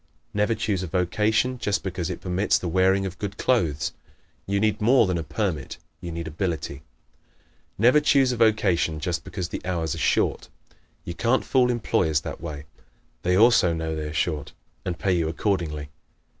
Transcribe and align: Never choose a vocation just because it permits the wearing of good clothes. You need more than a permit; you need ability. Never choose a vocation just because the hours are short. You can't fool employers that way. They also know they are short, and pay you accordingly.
Never 0.33 0.55
choose 0.55 0.81
a 0.81 0.87
vocation 0.87 1.59
just 1.59 1.83
because 1.83 2.09
it 2.09 2.21
permits 2.21 2.57
the 2.57 2.67
wearing 2.67 3.05
of 3.05 3.19
good 3.19 3.37
clothes. 3.37 3.93
You 4.47 4.59
need 4.59 4.81
more 4.81 5.05
than 5.05 5.19
a 5.19 5.23
permit; 5.23 5.77
you 5.99 6.11
need 6.11 6.27
ability. 6.27 6.81
Never 7.77 7.99
choose 8.01 8.31
a 8.31 8.37
vocation 8.37 8.99
just 8.99 9.23
because 9.23 9.49
the 9.49 9.61
hours 9.63 9.93
are 9.93 9.99
short. 9.99 10.49
You 11.05 11.13
can't 11.13 11.45
fool 11.45 11.69
employers 11.69 12.21
that 12.21 12.41
way. 12.41 12.65
They 13.21 13.37
also 13.37 13.73
know 13.73 13.95
they 13.95 14.07
are 14.09 14.11
short, 14.11 14.53
and 14.85 14.97
pay 14.97 15.13
you 15.13 15.29
accordingly. 15.29 15.91